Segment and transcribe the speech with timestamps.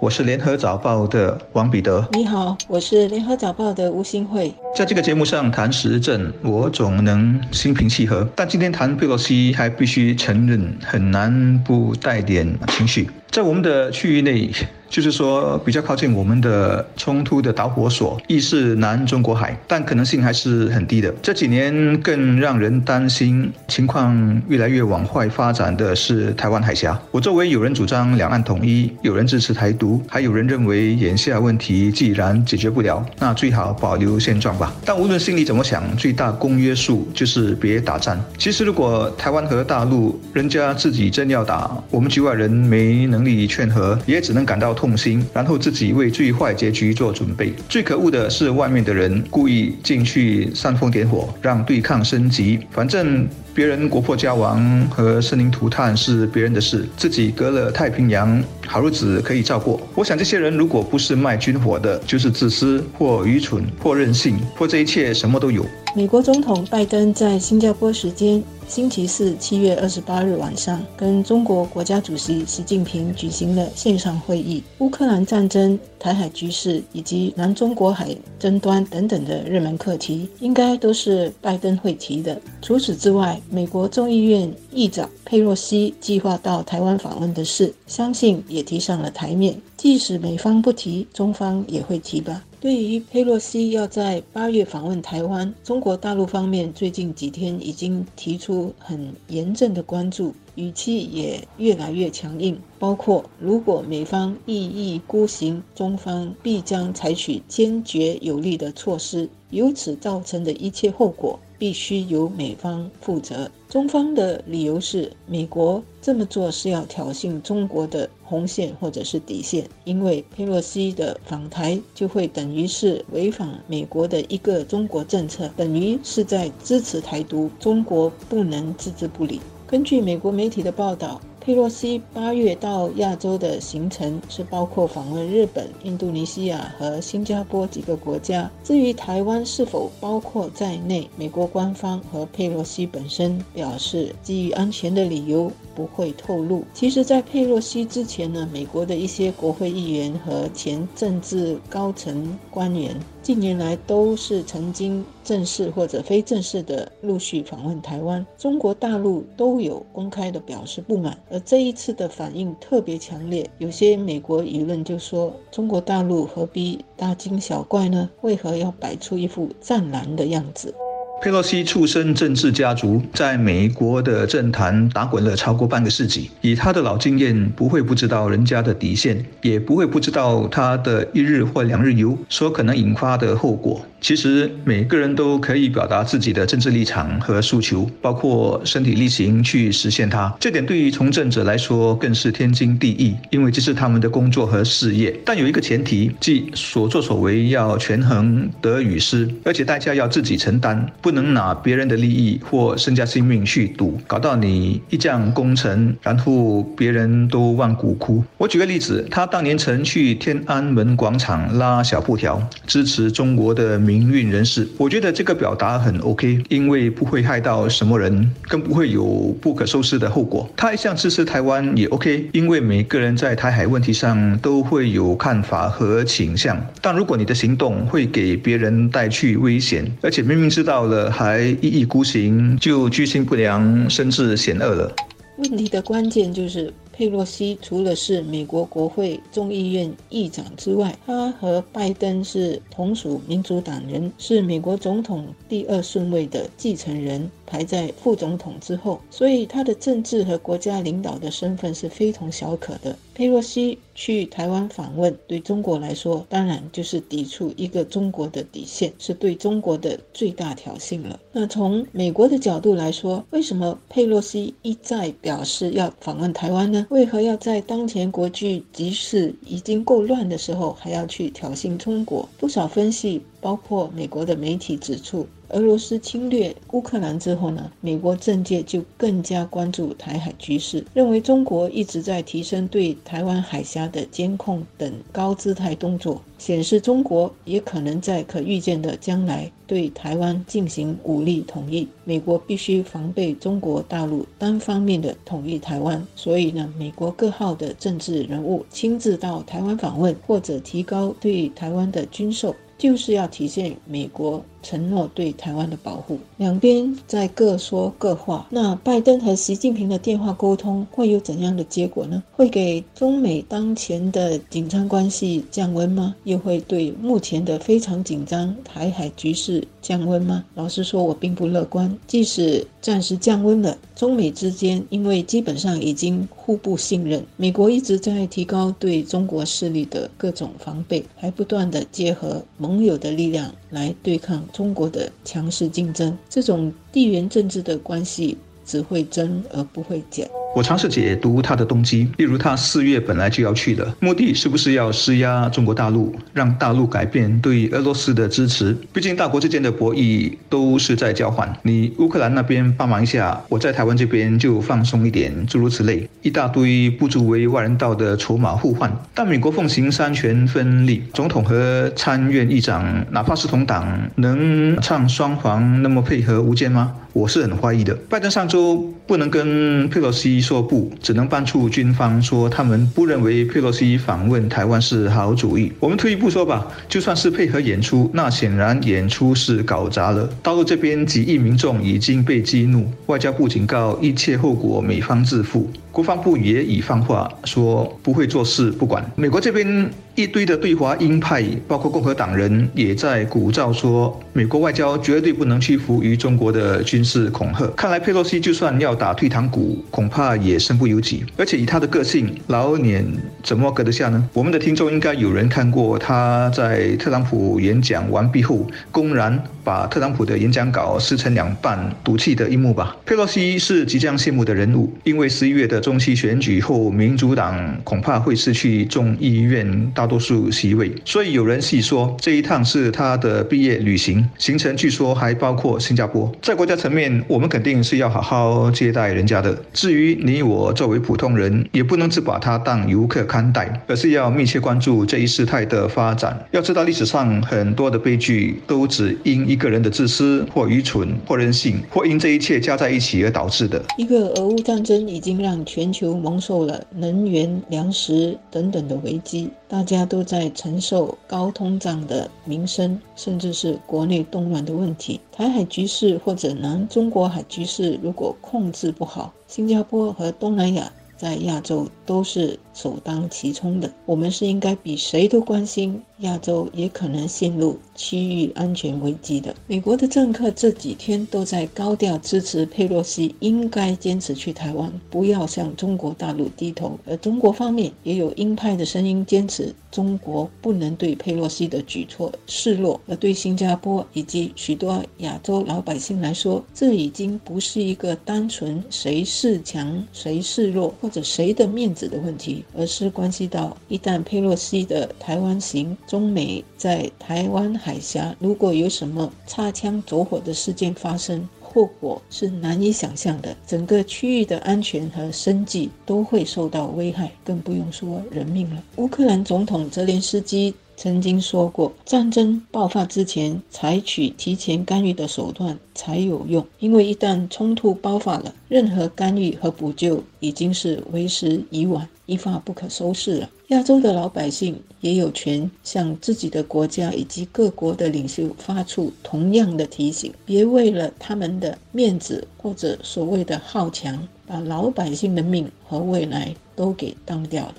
[0.00, 2.06] 我是联合早报的王彼得。
[2.12, 4.54] 你好，我是联合早报的吴新慧。
[4.76, 8.26] 在这个节目上谈时政，我总能心平气和。
[8.36, 13.10] 但今天谈佩洛西，还必须承认很难不带点情绪。
[13.30, 14.50] 在我们的区域内。
[14.90, 21.14] 就是说，比较靠近我们的冲突的导火索，亦是南中国海，但可能性还是很低的。
[21.20, 26.98] 这几年更让人担心，情况越来越往坏发展的是台湾海峡。
[27.10, 34.74] 我周围有人主张两岸统一，有人支持台独，还有人认为眼下问题既然解决不了，那最好保留现状吧。
[34.84, 38.18] 但无论心里怎么想，最大公约数就是别打仗。
[38.38, 44.74] 其实，如果台湾和大陆人家自己真要打，我们局外人没能力劝和，也只能感到。
[44.78, 47.52] 痛心，然后自己为最坏结局做准备。
[47.68, 52.60] 最可恶的是外面的人故意进去煽风点火，让对抗升级。
[52.70, 53.26] 反正
[53.58, 59.80] 别人国破家亡和生灵涂炭是别人的事，自己隔了太平洋，好日子可以照过。
[59.96, 65.66] 我想这些人如果不是卖军火的，就是自私或愚蠢或任性或这一切什么都有。
[65.98, 68.40] 美国总统拜登在新加坡时间。
[68.68, 74.62] 星期四，七月二十八日晚上，跟中国国家主席习近平举行了线上会议。
[74.78, 82.40] 乌克兰战争、台海局势以及南中国海争端等等的热门课题，应该都是拜登会提的。
[82.62, 89.60] 除此之外，美国众议院议长佩洛西计划到台湾访问的事，相信也提上了台面。
[89.76, 92.44] 即使美方不提，中方也会提吧。
[92.60, 111.38] 对于佩洛西要在八月访问台湾，中国大陆方面最近几天已经提出很严正的关注，语气也越来越强硬，包括如果美方一意孤行，中方必将采取坚决有力的措施，由此造成的一切后果。
[111.58, 113.50] 必须由美方负责。
[113.68, 129.40] 中方的理由是，美国这么做是要挑衅中国的红线或者是底线，因为佩洛西的访台就会等于是违反美国的一个中国政策，等于是在支持台独，中国不能置之不理。
[129.66, 131.20] 根据美国媒体的报道。
[131.48, 138.50] 佩洛西八月到亚洲的行程是包括访问日本、印度尼西亚和新加坡几个国家。
[138.62, 146.62] 至于台湾是否包括在内，美国官方和佩洛西本身表示，基于安全的理由不会透露。
[146.74, 152.94] 其实，在佩洛西之前呢，美国的一些国会议员和前政治高层官员。
[153.28, 163.46] 近年来都是曾经正式或者非正式的陆续访问台湾，中国大陆都有公开的表示不满，而这一次的反应特别强烈。
[163.58, 168.08] 有些美国舆论就说：中国大陆何必大惊小怪呢？
[168.22, 170.74] 为何要摆出一副战狼的样子？
[171.20, 176.30] 佩洛西出身政治家族，在美国的政坛打滚了超过半个世纪。
[176.40, 183.84] 以他的老经验，不会不知道人家的底线，也不会不知道他的一日或两日游所可能引发的后果。
[184.00, 190.32] 其实每个人都可以表达自己的政治立场和诉求，包括身体力行去实现它。
[190.38, 195.12] 这点对于从政者来说更是天经地义，因为这是他们的工作和事业。
[195.24, 200.88] 但有一个前提，即所作所为要权衡得与失，而且代价要自己承担。
[201.08, 208.22] 不能拿别人的利益或身家性命去赌，搞到你一将功成，然后别人都万骨枯。
[208.36, 214.68] 我举个例子，他当年曾去天安门广场拉小布条，支持中国的民运人士。
[214.76, 220.46] 我觉得这个表达很 OK，因为不会害到什么人，更不会有不可收拾的后果。
[220.54, 226.62] 他一向支持台湾也 OK，因为每个人在台海问题上都会有看法和倾向。
[226.82, 230.97] 但如果你的行动会给别人带去危险，而且明明知道了。
[231.10, 234.94] 还一意孤行，就居心不良，甚至险恶了。
[235.36, 236.72] 问题的关键就是。
[236.98, 252.94] 佩洛西除了是美国国会众议院议长之外，他和拜登是同属民主党人，是美国总统第二顺位的继承人，排在副总统之后，所以他的政治和国家领导的身份是非同小可的。
[253.14, 261.18] 佩洛西去台湾访问，对中国来说，当然就是抵触一个中国的底线，是对中国的最大挑衅了。
[261.32, 266.86] 那从美国的角度来说，为什么佩洛西一再表示要访问台湾呢？
[266.90, 272.28] 为何要在当前国际局势已经够乱的时候，还要去挑衅中国？
[272.38, 275.26] 不少分析包括美国的媒体指出。
[275.50, 291.88] 俄罗斯侵略乌克兰之后呢，美国政界就更加关注台海局势，认为中国一直在提升对台湾海峡的监控等高姿态动作，显示中国也可能在可预见的将来对台湾进行武力统一。
[292.04, 302.54] 美国必须防备中国大陆单方面的统一台湾，所以呢，美国各号的政治人物亲自到台湾访问，或者提高对台湾的军售。
[302.78, 308.46] 就是要体现美国承诺对台湾的保护，两边在各说各话。
[308.50, 312.22] 那拜登和习近平的电话沟通会有怎样的结果呢？
[312.32, 316.14] 会给中美当前的紧张关系降温吗？
[316.24, 320.44] 又会对目前的非常紧张台海局势降温吗？
[320.54, 321.96] 老实说，我并不乐观。
[322.06, 332.42] 即使暂时降温了，中美之间因为基本上已经互不信任，美国一直在提高对中国势力的各种防备，还不断的结合。
[332.56, 340.28] 盟友的力量来对抗中国的强势竞争，这种地缘政治的关系只会增而不会减。
[340.54, 348.76] 我尝试解读他的动机，例如他四月本来就要去的目的，是不是要施压中国大陆，让大陆改变对俄罗斯的支持？
[348.92, 358.92] 毕竟大国之间的博弈都是在交换，你乌克兰那边帮忙一下，我在台湾这边就放松一点，诸如此类，一大堆不足为外人道的筹码互换。
[359.14, 363.86] 但美国奉行三权分立，总统和参院议长哪怕是同党，
[364.16, 366.92] 能唱双簧那么配合无间吗？
[367.12, 367.94] 我是很怀疑的。
[368.08, 370.37] 拜登上周不能跟佩洛西。
[370.38, 375.72] 一说不，只能搬出军方说他们不认为佩洛西访问台湾是好主意。
[375.80, 380.30] 我们退一步说吧，就算是配合演出，那显然演出是搞砸了。
[380.40, 385.68] 大陆这边几亿民众已经被激怒，外交部警告一切后果美方自负。
[385.90, 389.04] 国防部也已放话说不会做事不管。
[389.16, 397.64] 美国这边一堆的对华鹰派，包括共和党人，也在鼓噪说美国外交绝对不能屈服于中国的军事恐吓。
[397.76, 401.24] 看来佩洛西就算要打退堂鼓，恐怕也身不由己。
[401.36, 403.06] 而且以他的个性，老脸
[403.44, 404.28] 怎么搁得下呢？
[404.32, 412.96] 我们的听众应该有人看过他在特朗普演讲完毕后，公然把特朗普的演讲稿撕成两半赌气的一幕吧。
[413.04, 415.78] 佩洛西是即将谢幕的人物，因为十一月的。
[415.88, 426.30] 中期选举后，民主党恐怕会失去众议院大多数席位，所以有人细说这一趟是他的毕业旅行，行程据说还包括新加坡。
[426.42, 429.58] 在国家层面，我们肯定是要好好接待人家的。
[429.72, 436.38] 至于你我作为普通人，也不能只把他当游客看待，而是要密切关注这一事态的发展。
[436.50, 443.84] 要知道，历史上很多的悲剧都只因一一个人的自私或愚蠢或任性，或因这一切加在一起而导致的。
[443.96, 455.18] 一个俄乌战争已经让全全球蒙受了能源、粮食等等的危机，大家都在承受高通胀的民生，甚至是国内动乱的问题。
[455.32, 463.90] 台海局势或者南中国海局势如果控制不好，新加坡和东南亚在亚洲都是首当其冲的。
[464.04, 466.00] 我们是应该比谁都关心。
[466.20, 469.54] 亚洲也可能陷入区域安全危机的。
[469.66, 476.98] 美国的政客这几天都在高调支持佩洛西，应该坚持去台湾，不要向中国大陆低头。
[477.06, 483.00] 而中国方面也有鹰派的声音，坚持中国不能对佩洛西的举措示弱。
[483.06, 495.96] 而对新加坡以及许多亚洲老百姓来说，这已经不是一个单纯谁是强谁是弱或者谁的面子的问题，而是关系到一旦佩洛西的台湾行。
[496.08, 503.54] 中美在台湾海峡如果有什么擦枪走火的事件发生，后果是难以想象的。
[503.66, 508.82] 整个区域的安全和生计都会受到危害，更不用说人命了。
[508.96, 510.74] 乌克兰总统泽连斯基。
[511.00, 523.48] 曾经说过，战争爆发之前采取提前干预的手段才有用，因为一旦冲突爆发了，任何干预和补救已经是为时已晚，一发不可收拾了。
[523.68, 537.74] 亚洲的老百姓也有权向自己的国家以及各国的领袖发出同样的提醒：别为了他们的面子或者所谓的好强，把老百姓的命和未来都给当掉了。